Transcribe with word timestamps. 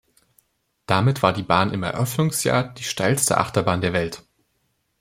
Damit 0.87 1.21
war 1.21 1.31
die 1.31 1.43
Bahn 1.43 1.71
im 1.71 1.83
Eröffnungsjahr 1.83 2.73
die 2.73 2.81
steilste 2.85 3.37
Achterbahn 3.37 3.81
der 3.81 3.93
Welt. 3.93 4.23